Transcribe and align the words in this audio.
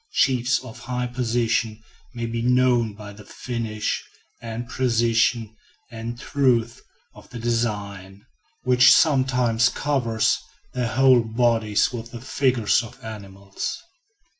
Chiefs 0.13 0.57
of 0.63 0.79
high 0.79 1.05
position 1.05 1.79
may 2.15 2.25
be 2.25 2.41
known 2.41 2.95
by 2.95 3.13
the 3.13 3.23
finish 3.23 4.03
and 4.41 4.67
precision 4.67 5.55
and 5.91 6.19
truth 6.19 6.81
of 7.13 7.29
the 7.29 7.37
design, 7.37 8.25
which 8.63 8.91
sometimes 8.91 9.69
covers 9.69 10.39
their 10.73 10.87
whole 10.87 11.23
bodies 11.23 11.93
with 11.93 12.09
the 12.09 12.19
figures 12.19 12.81
of 12.81 12.97
animals. 13.05 13.77